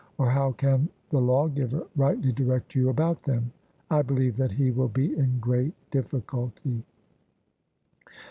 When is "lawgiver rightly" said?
1.21-2.31